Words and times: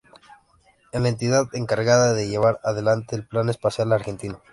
Es 0.91 0.99
la 0.99 1.09
entidad 1.09 1.49
encargada 1.53 2.13
de 2.15 2.27
llevar 2.27 2.59
adelante 2.63 3.15
el 3.15 3.27
Plan 3.27 3.49
Espacial 3.49 3.93
Argentino. 3.93 4.41